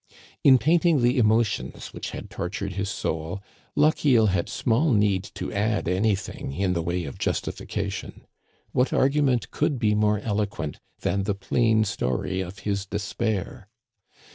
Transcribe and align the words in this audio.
In 0.43 0.57
painting 0.57 1.03
the 1.03 1.19
emotions 1.19 1.93
which 1.93 2.09
had 2.09 2.31
tort 2.31 2.53
ured 2.53 2.71
his 2.71 2.89
soul, 2.89 3.39
Lochiel 3.75 4.29
had 4.29 4.49
small 4.49 4.93
need 4.93 5.25
to 5.35 5.53
add 5.53 5.87
anything 5.87 6.53
in 6.53 6.73
the 6.73 6.81
way 6.81 7.03
of 7.05 7.19
justification. 7.19 8.21
What 8.71 8.91
argument 8.93 9.51
could 9.51 9.77
be 9.77 9.93
more 9.93 10.17
eloquent 10.17 10.79
than 11.01 11.25
the 11.25 11.35
plain 11.35 11.83
story 11.83 12.41
of 12.41 12.57
his 12.65 12.87
despair! 12.87 13.67